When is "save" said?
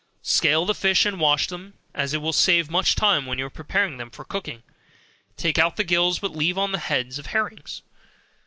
2.33-2.71